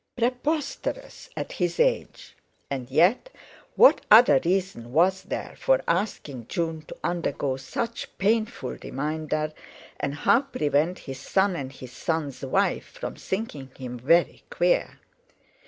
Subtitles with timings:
[0.17, 2.35] Preposterous, at his age!
[2.71, 9.53] And yet—what other reason was there for asking June to undergo such painful reminder,
[9.99, 14.97] and how prevent his son and his son's wife from thinking him very queer?